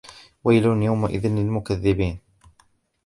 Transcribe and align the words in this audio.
ويل 0.43 0.63
يومئذ 0.65 1.25
للمكذبين 1.27 2.19